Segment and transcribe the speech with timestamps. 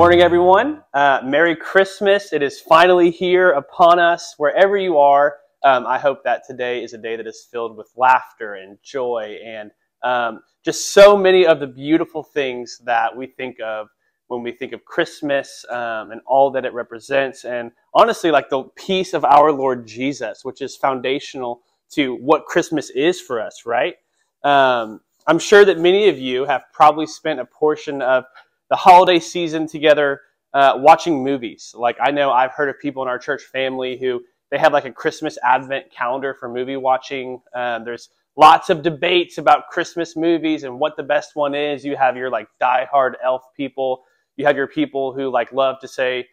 [0.00, 0.82] morning, everyone.
[0.94, 2.32] Uh, Merry Christmas.
[2.32, 5.36] It is finally here upon us, wherever you are.
[5.62, 9.36] Um, I hope that today is a day that is filled with laughter and joy
[9.44, 9.70] and
[10.02, 13.88] um, just so many of the beautiful things that we think of
[14.28, 17.44] when we think of Christmas um, and all that it represents.
[17.44, 21.60] And honestly, like the peace of our Lord Jesus, which is foundational
[21.90, 23.96] to what Christmas is for us, right?
[24.44, 28.24] Um, I'm sure that many of you have probably spent a portion of
[28.70, 30.22] the holiday season together
[30.54, 31.74] uh, watching movies.
[31.76, 34.84] Like I know I've heard of people in our church family who they have like
[34.84, 37.40] a Christmas Advent calendar for movie watching.
[37.54, 41.84] Um, there's lots of debates about Christmas movies and what the best one is.
[41.84, 44.02] You have your like die-hard elf people.
[44.36, 46.26] You have your people who like love to say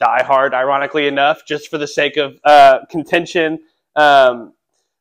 [0.00, 3.60] Die Hard, ironically enough, just for the sake of uh, contention.
[3.94, 4.52] Um,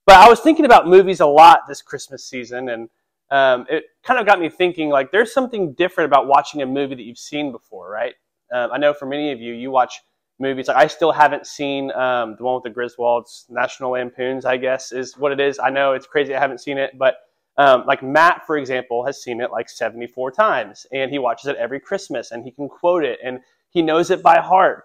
[0.06, 2.90] but I was thinking about movies a lot this Christmas season, and
[3.32, 6.96] um, it kind of got me thinking like there's something different about watching a movie
[6.96, 8.14] that you've seen before, right?
[8.54, 10.00] Um, I know for many of you, you watch
[10.40, 10.68] movies.
[10.68, 14.46] Like I still haven't seen um, the one with the Griswolds, National Lampoons.
[14.46, 15.60] I guess is what it is.
[15.60, 16.36] I know it's crazy.
[16.36, 17.16] I haven't seen it, but
[17.58, 21.56] um, like Matt, for example, has seen it like 74 times, and he watches it
[21.56, 24.84] every Christmas, and he can quote it, and he knows it by heart.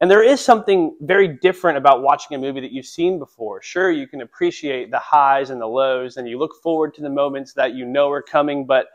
[0.00, 3.60] And there is something very different about watching a movie that you've seen before.
[3.62, 7.10] Sure, you can appreciate the highs and the lows, and you look forward to the
[7.10, 8.86] moments that you know are coming, but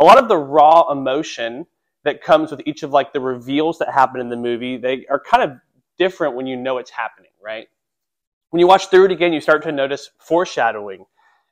[0.00, 1.66] a lot of the raw emotion
[2.04, 5.20] that comes with each of like the reveals that happen in the movie, they are
[5.20, 5.58] kind of
[5.98, 7.66] different when you know it's happening, right?
[8.50, 11.04] When you watch through it again, you start to notice foreshadowing,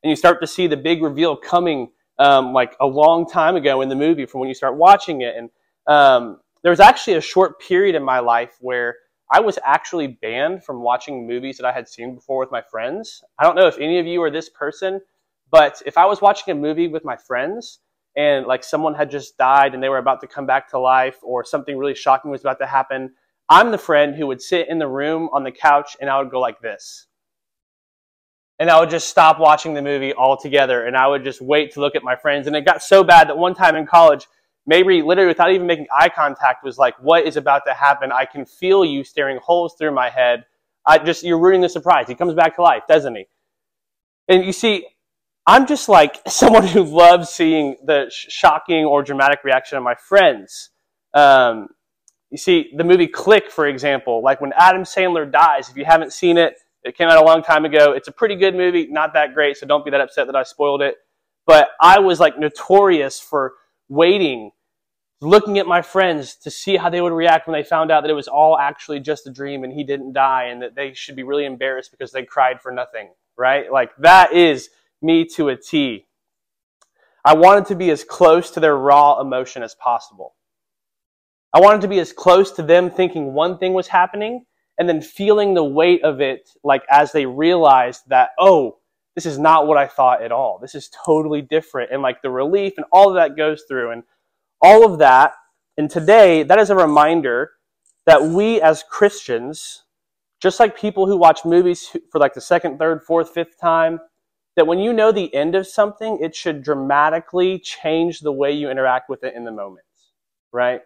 [0.03, 3.83] and you start to see the big reveal coming um, like a long time ago
[3.83, 5.35] in the movie from when you start watching it.
[5.37, 5.51] And
[5.87, 8.97] um, there was actually a short period in my life where
[9.31, 13.23] I was actually banned from watching movies that I had seen before with my friends.
[13.39, 15.01] I don't know if any of you are this person,
[15.49, 17.79] but if I was watching a movie with my friends
[18.17, 21.19] and like someone had just died and they were about to come back to life
[21.23, 23.13] or something really shocking was about to happen,
[23.49, 26.33] I'm the friend who would sit in the room on the couch and I would
[26.33, 27.07] go like this.
[28.59, 31.81] And I would just stop watching the movie altogether and I would just wait to
[31.81, 32.49] look at my friends.
[32.49, 34.27] And it got so bad that one time in college,
[34.67, 38.11] Mabry, literally without even making eye contact, was like, What is about to happen?
[38.13, 40.45] I can feel you staring holes through my head.
[40.85, 42.07] I just, you're ruining the surprise.
[42.09, 43.27] He comes back to life, doesn't he?
[44.29, 44.87] And you see,
[45.47, 50.71] I'm just like someone who loves seeing the shocking or dramatic reaction of my friends.
[51.15, 51.69] Um,
[52.31, 56.13] you see, the movie Click, for example, like when Adam Sandler dies, if you haven't
[56.13, 57.93] seen it, it came out a long time ago.
[57.93, 60.43] It's a pretty good movie, not that great, so don't be that upset that I
[60.43, 60.97] spoiled it.
[61.47, 63.55] But I was like notorious for
[63.89, 64.51] waiting
[65.21, 68.11] looking at my friends to see how they would react when they found out that
[68.11, 71.17] it was all actually just a dream and he didn't die and that they should
[71.17, 73.73] be really embarrassed because they cried for nothing, right?
[73.73, 74.69] Like that is
[75.01, 76.07] me to a T.
[77.25, 80.35] I wanted to be as close to their raw emotion as possible.
[81.53, 84.45] I wanted to be as close to them thinking one thing was happening
[84.79, 88.79] and then feeling the weight of it like as they realized that, oh,
[89.15, 90.59] this is not what I thought at all.
[90.59, 91.91] This is totally different.
[91.91, 93.93] And like the relief and all of that goes through.
[93.93, 94.03] And
[94.61, 95.33] all of that.
[95.77, 97.53] And today, that is a reminder
[98.07, 99.85] that we as Christians,
[100.41, 104.01] just like people who watch movies for like the second, third, fourth, fifth time,
[104.57, 108.71] that when you know the end of something, it should dramatically change the way you
[108.71, 109.85] interact with it in the moment,
[110.53, 110.81] right?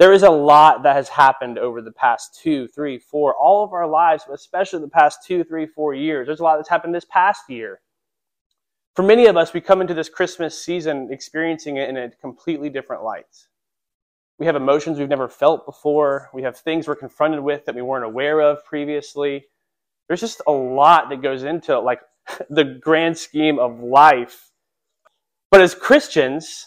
[0.00, 3.72] There is a lot that has happened over the past two, three, four, all of
[3.72, 6.26] our lives, but especially the past two, three, four years.
[6.26, 7.80] There's a lot that's happened this past year.
[8.94, 12.70] For many of us, we come into this Christmas season experiencing it in a completely
[12.70, 13.48] different light.
[14.38, 16.30] We have emotions we've never felt before.
[16.32, 19.46] We have things we're confronted with that we weren't aware of previously.
[20.06, 22.02] There's just a lot that goes into like
[22.50, 24.52] the grand scheme of life.
[25.50, 26.66] But as Christians,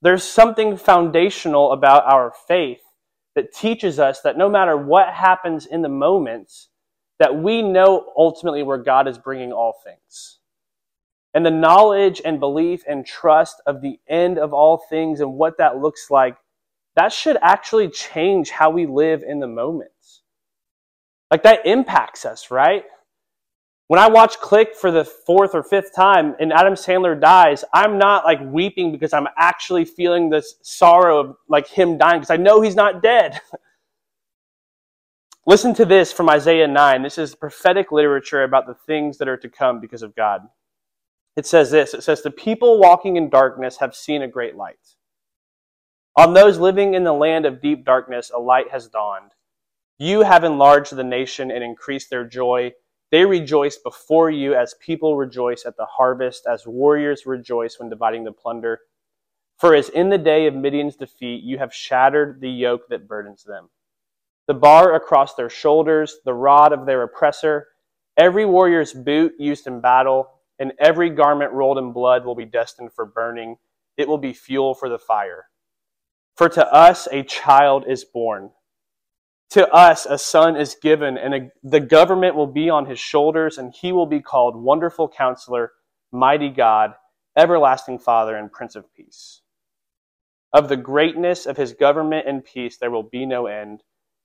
[0.00, 2.80] there's something foundational about our faith
[3.34, 6.68] that teaches us that no matter what happens in the moments,
[7.18, 10.38] that we know ultimately where God is bringing all things
[11.34, 15.58] and the knowledge and belief and trust of the end of all things and what
[15.58, 16.36] that looks like,
[16.94, 20.22] that should actually change how we live in the moments.
[21.30, 22.84] Like that impacts us, right?
[23.88, 27.98] When I watch Click for the fourth or fifth time and Adam Sandler dies, I'm
[27.98, 32.36] not like weeping because I'm actually feeling this sorrow of like him dying because I
[32.36, 33.40] know he's not dead.
[35.46, 37.02] Listen to this from Isaiah 9.
[37.02, 40.40] This is prophetic literature about the things that are to come because of God
[41.36, 44.96] it says this it says, The people walking in darkness have seen a great light.
[46.16, 49.32] On those living in the land of deep darkness, a light has dawned.
[49.98, 52.72] You have enlarged the nation and increased their joy.
[53.10, 58.24] They rejoice before you as people rejoice at the harvest, as warriors rejoice when dividing
[58.24, 58.80] the plunder.
[59.58, 63.44] For as in the day of Midian's defeat, you have shattered the yoke that burdens
[63.44, 63.70] them,
[64.46, 67.68] the bar across their shoulders, the rod of their oppressor.
[68.16, 70.33] Every warrior's boot used in battle,
[70.64, 73.58] and every garment rolled in blood will be destined for burning.
[73.98, 75.48] It will be fuel for the fire.
[76.38, 78.50] For to us a child is born.
[79.50, 83.58] To us a son is given, and a, the government will be on his shoulders,
[83.58, 85.72] and he will be called Wonderful Counselor,
[86.10, 86.94] Mighty God,
[87.36, 89.42] Everlasting Father, and Prince of Peace.
[90.50, 93.82] Of the greatness of his government and peace there will be no end.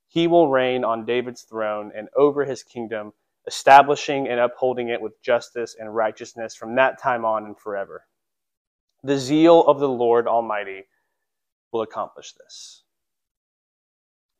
[0.07, 3.11] He will reign on David's throne and over his kingdom,
[3.49, 8.05] establishing and upholding it with justice and righteousness from that time on and forever.
[9.03, 10.83] The zeal of the Lord Almighty
[11.73, 12.83] will accomplish this.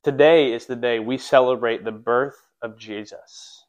[0.03, 3.65] Today is the day we celebrate the birth of Jesus.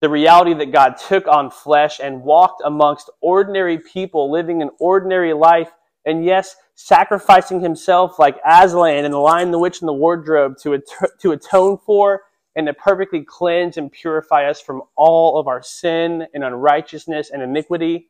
[0.00, 5.34] The reality that God took on flesh and walked amongst ordinary people living an ordinary
[5.34, 5.70] life,
[6.06, 10.74] and yes, sacrificing himself like Aslan in The Lion, the Witch, and the Wardrobe to,
[10.74, 10.82] at-
[11.20, 12.22] to atone for
[12.56, 17.42] and to perfectly cleanse and purify us from all of our sin and unrighteousness and
[17.42, 18.08] iniquity.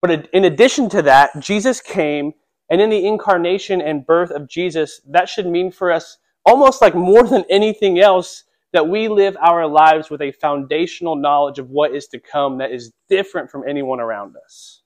[0.00, 2.32] But in addition to that, Jesus came,
[2.70, 6.94] and in the incarnation and birth of Jesus, that should mean for us almost like
[6.94, 11.94] more than anything else that we live our lives with a foundational knowledge of what
[11.94, 14.81] is to come that is different from anyone around us.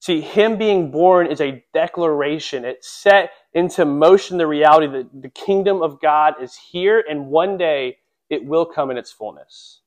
[0.00, 2.64] See, Him being born is a declaration.
[2.64, 7.58] It set into motion the reality that the kingdom of God is here and one
[7.58, 7.98] day
[8.30, 9.82] it will come in its fullness.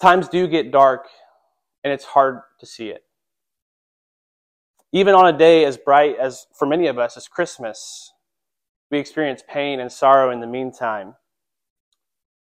[0.00, 1.08] Times do get dark
[1.82, 3.04] and it's hard to see it.
[4.92, 8.12] Even on a day as bright as, for many of us, as Christmas,
[8.90, 11.14] we experience pain and sorrow in the meantime.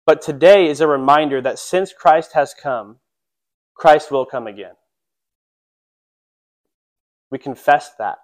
[0.08, 2.98] But today is a reminder that since Christ has come,
[3.82, 4.74] Christ will come again.
[7.32, 8.20] We confess that.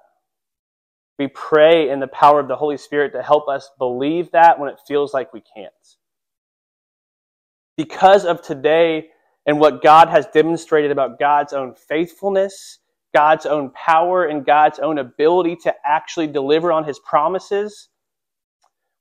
[1.18, 4.70] We pray in the power of the Holy Spirit to help us believe that when
[4.70, 5.74] it feels like we can't.
[7.76, 9.08] Because of today
[9.48, 12.78] and what God has demonstrated about God's own faithfulness
[13.16, 17.90] God's own power and God's own ability to actually deliver on his promises,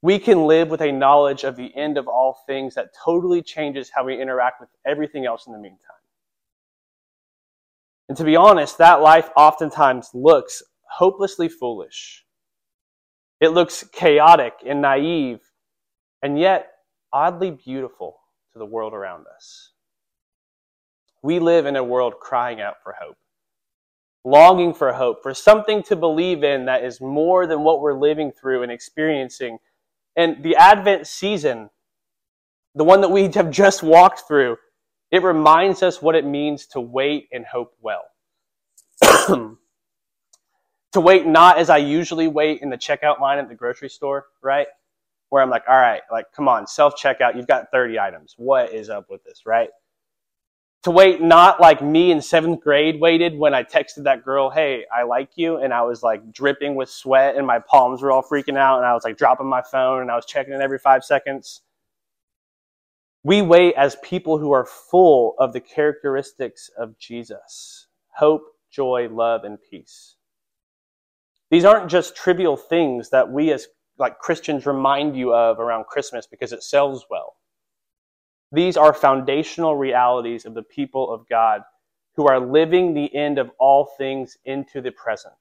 [0.01, 3.91] we can live with a knowledge of the end of all things that totally changes
[3.95, 5.96] how we interact with everything else in the meantime.
[8.09, 12.25] And to be honest, that life oftentimes looks hopelessly foolish.
[13.41, 15.41] It looks chaotic and naive,
[16.23, 16.69] and yet
[17.13, 18.19] oddly beautiful
[18.53, 19.73] to the world around us.
[21.23, 23.17] We live in a world crying out for hope
[24.27, 28.33] longing for hope, for something to believe in that is more than what we're living
[28.33, 29.59] through and experiencing.
[30.17, 31.71] And the Advent season,
[32.75, 34.57] the one that we have just walked through,
[35.11, 38.05] it reminds us what it means to wait and hope well.
[39.03, 39.57] to
[40.97, 44.69] wait not as I usually wait in the checkout line at the grocery store, right?
[45.29, 48.35] Where I'm like, all right, like, come on, self checkout, you've got 30 items.
[48.37, 49.71] What is up with this, right?
[50.87, 54.85] to wait not like me in seventh grade waited when I texted that girl, hey,
[54.97, 55.57] I like you.
[55.57, 58.77] And I was like dripping with sweat and my palms were all freaking out.
[58.77, 61.63] And I was like dropping my phone and I was checking it every five seconds.
[63.27, 69.43] We wait as people who are full of the characteristics of Jesus hope, joy, love,
[69.43, 70.15] and peace.
[71.51, 73.67] These aren't just trivial things that we as
[73.99, 77.35] like Christians remind you of around Christmas because it sells well.
[78.53, 81.63] These are foundational realities of the people of God
[82.15, 85.35] who are living the end of all things into the present.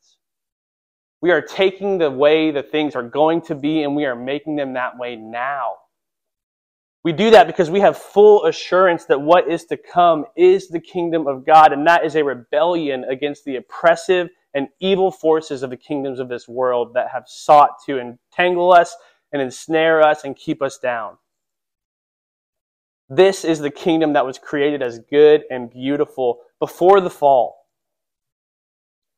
[1.21, 4.55] We are taking the way the things are going to be and we are making
[4.55, 5.75] them that way now.
[7.05, 10.79] We do that because we have full assurance that what is to come is the
[10.79, 15.69] kingdom of God, and that is a rebellion against the oppressive and evil forces of
[15.69, 18.97] the kingdoms of this world that have sought to entangle us
[19.31, 21.15] and ensnare us and keep us down.
[23.07, 27.67] This is the kingdom that was created as good and beautiful before the fall.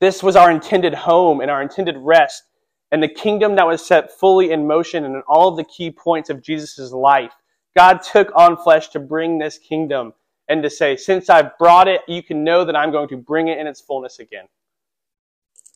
[0.01, 2.43] This was our intended home and our intended rest,
[2.91, 6.29] and the kingdom that was set fully in motion in all of the key points
[6.29, 7.31] of Jesus' life.
[7.77, 10.15] God took on flesh to bring this kingdom
[10.47, 13.49] and to say, Since I've brought it, you can know that I'm going to bring
[13.49, 14.45] it in its fullness again.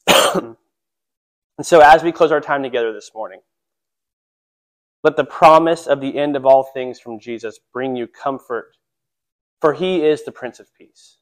[0.36, 0.56] and
[1.62, 3.42] so, as we close our time together this morning,
[5.04, 8.78] let the promise of the end of all things from Jesus bring you comfort,
[9.60, 11.18] for he is the Prince of Peace.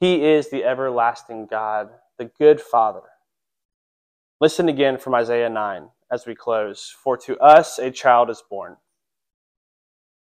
[0.00, 3.00] He is the everlasting God, the good Father.
[4.38, 6.94] Listen again from Isaiah 9 as we close.
[7.02, 8.76] For to us a child is born,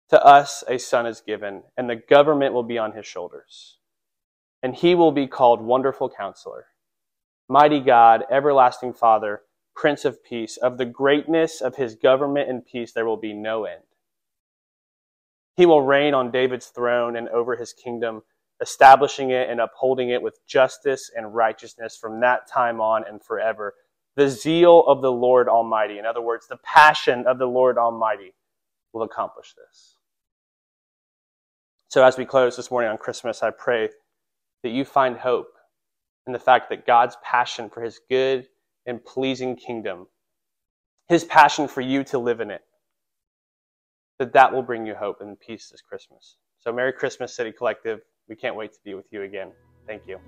[0.09, 3.75] to us a son is given, and the government will be on his shoulders.
[4.63, 6.67] and he will be called Wonderful Counselor,
[7.49, 9.41] Mighty God, Everlasting Father,
[9.75, 10.57] Prince of Peace.
[10.57, 13.83] Of the greatness of his government and peace there will be no end.
[15.55, 18.23] He will reign on David's throne and over his kingdom,
[18.61, 23.75] establishing it and upholding it with justice and righteousness from that time on and forever.
[24.15, 28.35] The zeal of the Lord Almighty, in other words, the passion of the Lord Almighty,
[28.93, 29.96] will accomplish this.
[31.89, 33.89] So, as we close this morning on Christmas, I pray
[34.63, 35.53] that you find hope
[36.25, 38.47] in the fact that God's passion for his good
[38.85, 40.07] and pleasing kingdom,
[41.07, 42.61] his passion for you to live in it,
[44.19, 46.35] that that will bring you hope and peace this Christmas.
[46.59, 48.01] So Merry Christmas, City Collective.
[48.27, 49.53] We can't wait to be with you again.
[49.85, 50.19] Thank you.